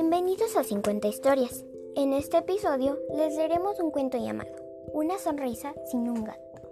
[0.00, 1.62] Bienvenidos a 50 historias.
[1.94, 4.50] En este episodio les daremos un cuento llamado
[4.94, 6.62] Una sonrisa sin un gato.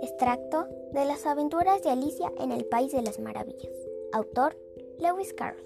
[0.00, 3.74] Extracto de las aventuras de Alicia en el País de las Maravillas.
[4.14, 4.56] Autor
[4.98, 5.62] Lewis Carroll.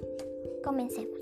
[0.64, 1.20] Comencemos.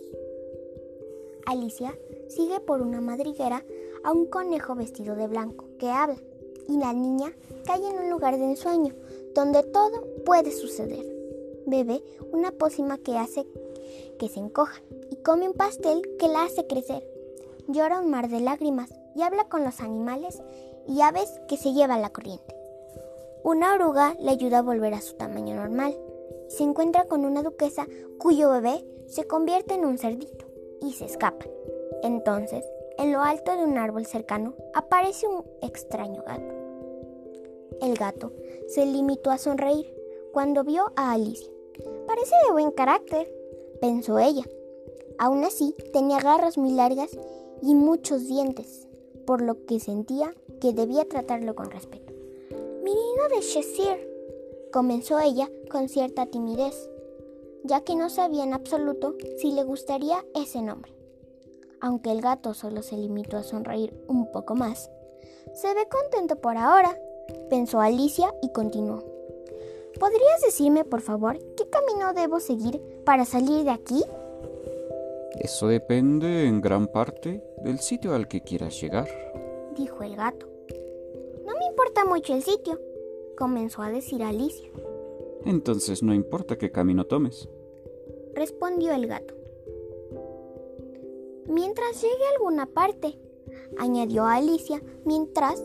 [1.45, 1.95] Alicia
[2.29, 3.63] sigue por una madriguera
[4.05, 6.17] a un conejo vestido de blanco que habla
[6.67, 7.31] y la niña
[7.67, 8.95] cae en un lugar de ensueño
[9.35, 11.05] donde todo puede suceder.
[11.67, 13.47] Bebe una pócima que hace
[14.19, 14.81] que se encoja
[15.15, 17.09] y come un pastel que la hace crecer.
[17.69, 20.43] Llora un mar de lágrimas y habla con los animales
[20.89, 22.57] y aves que se lleva la corriente.
[23.45, 25.97] Una oruga le ayuda a volver a su tamaño normal.
[26.49, 27.87] Se encuentra con una duquesa
[28.19, 30.47] cuyo bebé se convierte en un cerdito
[30.83, 31.47] y se escapa.
[32.03, 32.65] Entonces,
[32.99, 36.55] en lo alto de un árbol cercano aparece un extraño gato.
[37.81, 38.33] El gato
[38.67, 39.95] se limitó a sonreír
[40.33, 41.53] cuando vio a Alicia.
[42.05, 43.33] Parece de buen carácter,
[43.81, 44.43] pensó ella.
[45.19, 47.11] Aún así, tenía garras muy largas
[47.63, 48.87] y muchos dientes,
[49.27, 52.13] por lo que sentía que debía tratarlo con respeto.
[52.83, 54.15] Mi niño de Cheshire,
[54.73, 56.91] comenzó ella con cierta timidez,
[57.63, 60.93] ya que no sabía en absoluto si le gustaría ese nombre.
[61.81, 64.91] Aunque el gato solo se limitó a sonreír un poco más,
[65.55, 66.99] se ve contento por ahora,
[67.51, 69.05] pensó Alicia y continuó.
[70.01, 74.03] ¿Podrías decirme, por favor, qué camino debo seguir para salir de aquí?
[75.41, 79.09] Eso depende en gran parte del sitio al que quieras llegar,
[79.77, 80.49] dijo el gato.
[81.45, 82.81] No me importa mucho el sitio,
[83.37, 84.71] comenzó a decir Alicia.
[85.45, 87.49] Entonces no importa qué camino tomes,
[88.35, 89.35] respondió el gato.
[91.49, 93.19] Mientras llegue a alguna parte,
[93.77, 95.63] añadió Alicia mientras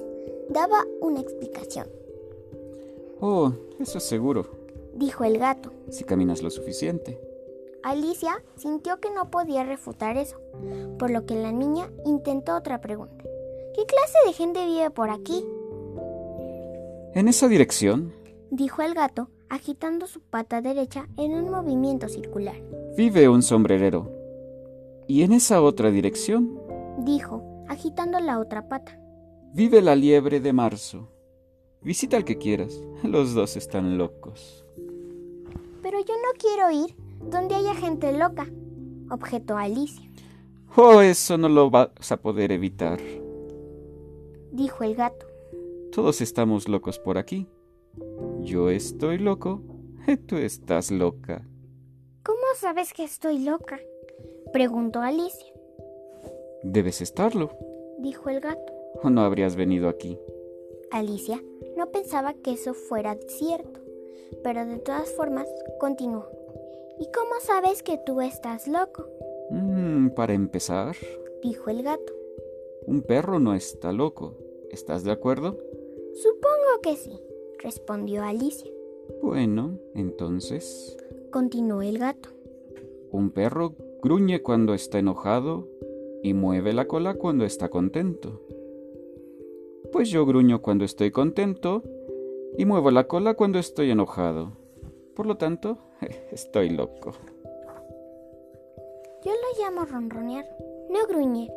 [0.49, 1.87] daba una explicación.
[3.21, 4.47] Oh, eso es seguro,
[4.95, 5.71] dijo el gato.
[5.89, 7.28] Si caminas lo suficiente.
[7.83, 10.37] Alicia sintió que no podía refutar eso,
[10.98, 13.23] por lo que la niña intentó otra pregunta.
[13.73, 15.45] ¿Qué clase de gente vive por aquí?
[17.14, 18.14] En esa dirección,
[18.52, 22.61] dijo el gato, agitando su pata derecha en un movimiento circular.
[22.98, 24.11] Vive un sombrerero.
[25.08, 26.59] ¿Y en esa otra dirección?
[26.99, 28.99] dijo, agitando la otra pata.
[29.53, 31.08] Vive la liebre de marzo.
[31.82, 32.83] Visita al que quieras.
[33.03, 34.65] Los dos están locos.
[35.82, 38.47] Pero yo no quiero ir donde haya gente loca,
[39.09, 40.09] objetó Alicia.
[40.75, 42.99] Oh, eso no lo vas a poder evitar,
[44.52, 45.25] dijo el gato.
[45.91, 47.47] Todos estamos locos por aquí.
[48.41, 49.61] Yo estoy loco,
[50.08, 51.45] y tú estás loca.
[52.23, 53.79] ¿Cómo sabes que estoy loca?
[54.53, 55.53] preguntó Alicia.
[56.63, 57.52] Debes estarlo,
[57.99, 58.73] dijo el gato.
[59.03, 60.17] ¿O no habrías venido aquí?
[60.91, 61.41] Alicia
[61.77, 63.79] no pensaba que eso fuera cierto,
[64.43, 65.47] pero de todas formas
[65.79, 66.27] continuó.
[66.99, 69.08] ¿Y cómo sabes que tú estás loco?
[69.52, 70.95] Mm, para empezar,
[71.42, 72.14] dijo el gato.
[72.86, 74.36] Un perro no está loco.
[74.70, 75.58] ¿Estás de acuerdo?
[76.14, 77.20] Supongo que sí,
[77.59, 78.70] respondió Alicia.
[79.21, 80.98] Bueno, entonces...
[81.32, 82.30] Continuó el gato.
[83.11, 85.67] Un perro gruñe cuando está enojado
[86.21, 88.42] y mueve la cola cuando está contento.
[89.92, 91.82] Pues yo gruño cuando estoy contento
[92.58, 94.52] y muevo la cola cuando estoy enojado.
[95.19, 95.77] Por lo tanto,
[96.31, 97.11] estoy loco.
[99.21, 100.45] Yo lo llamo ronronear,
[100.89, 101.52] no gruñir,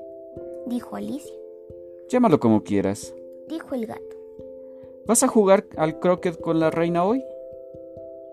[0.67, 1.37] dijo Alicia.
[2.09, 3.15] Llámalo como quieras,
[3.47, 4.17] dijo el gato.
[5.07, 7.25] ¿Vas a jugar al croquet con la reina hoy?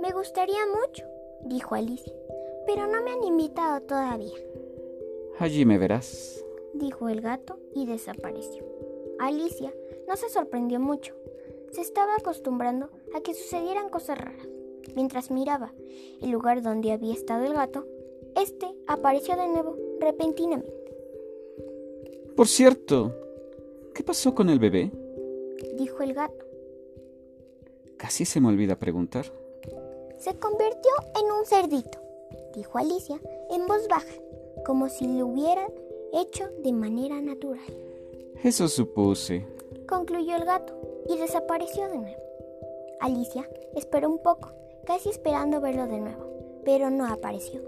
[0.02, 1.06] Me gustaría mucho,
[1.44, 2.16] dijo Alicia,
[2.66, 4.34] pero no me han invitado todavía.
[5.38, 8.66] Allí me verás, dijo el gato y desapareció.
[9.20, 9.72] Alicia
[10.08, 11.14] no se sorprendió mucho.
[11.70, 14.49] Se estaba acostumbrando a que sucedieran cosas raras.
[14.96, 15.72] Mientras miraba
[16.22, 17.86] el lugar donde había estado el gato,
[18.36, 20.74] este apareció de nuevo repentinamente.
[22.36, 23.14] Por cierto,
[23.94, 24.92] ¿qué pasó con el bebé?
[25.78, 26.46] dijo el gato.
[27.98, 29.26] Casi se me olvida preguntar.
[30.20, 32.00] Se convirtió en un cerdito,
[32.56, 33.20] dijo Alicia
[33.50, 34.14] en voz baja,
[34.66, 35.72] como si lo hubieran
[36.14, 37.60] hecho de manera natural.
[38.44, 39.46] Eso supuse,
[39.88, 40.74] concluyó el gato
[41.10, 42.24] y desapareció de nuevo.
[43.02, 44.52] Alicia esperó un poco,
[44.90, 46.26] casi esperando verlo de nuevo,
[46.66, 47.62] pero no apareció.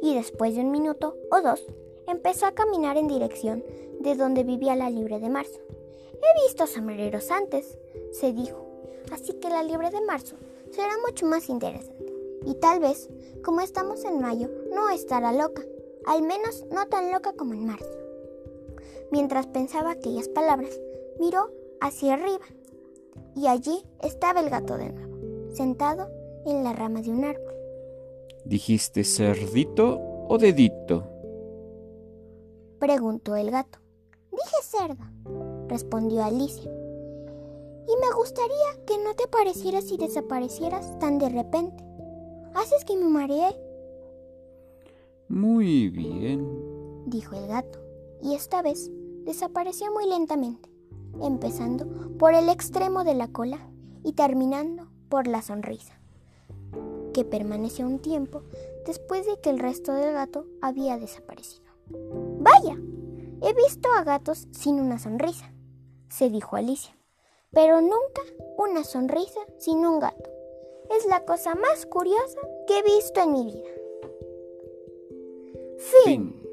[0.00, 1.66] Y después de un minuto o dos,
[2.06, 3.64] empezó a caminar en dirección
[3.98, 5.58] de donde vivía la liebre de marzo.
[6.12, 7.76] He visto sombreros antes,
[8.12, 8.64] se dijo,
[9.10, 10.36] así que la liebre de marzo
[10.70, 12.14] será mucho más interesante.
[12.46, 13.10] Y tal vez,
[13.42, 15.64] como estamos en mayo, no estará loca,
[16.06, 17.90] al menos no tan loca como en marzo.
[19.10, 20.78] Mientras pensaba aquellas palabras,
[21.18, 21.50] miró
[21.80, 22.46] hacia arriba
[23.34, 26.17] y allí estaba el gato de nuevo, sentado
[26.50, 27.54] en la rama de un árbol.
[28.44, 31.06] ¿Dijiste cerdito o dedito?
[32.78, 33.78] preguntó el gato.
[34.30, 35.12] Dije cerda,
[35.68, 36.70] respondió Alicia.
[37.88, 41.84] Y me gustaría que no te parecieras y desaparecieras tan de repente.
[42.54, 43.56] Haces que me mareé.
[45.28, 46.46] Muy bien,
[47.06, 47.80] dijo el gato,
[48.22, 48.90] y esta vez
[49.24, 50.70] desapareció muy lentamente,
[51.20, 51.86] empezando
[52.18, 53.58] por el extremo de la cola
[54.02, 55.97] y terminando por la sonrisa,
[57.18, 58.42] que permaneció un tiempo
[58.86, 61.66] después de que el resto del gato había desaparecido.
[61.90, 62.78] Vaya,
[63.42, 65.52] he visto a gatos sin una sonrisa,
[66.08, 66.98] se dijo Alicia
[67.50, 68.22] pero nunca
[68.56, 70.30] una sonrisa sin un gato.
[70.96, 73.70] Es la cosa más curiosa que he visto en mi vida.
[76.04, 76.47] Fin.